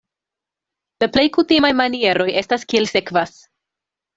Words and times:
La 1.03 1.09
plej 1.17 1.25
kutimaj 1.35 1.71
manieroj 1.81 2.27
estas 2.45 2.67
kiel 2.73 2.89
sekvas. 2.97 3.37